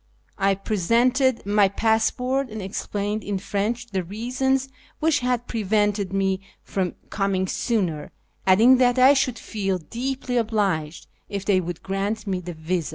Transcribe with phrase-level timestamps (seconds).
[0.39, 4.67] I presented my passport, and explained in French the reasons
[4.99, 8.11] which had pre vented me from coming sooner,
[8.47, 12.89] adding that I should feel deeply obliged if they would grant me the visa.